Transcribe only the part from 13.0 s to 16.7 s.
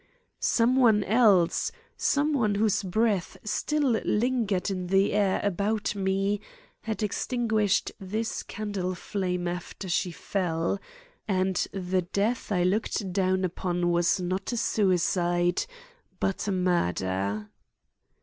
down upon was not a suicide, _but a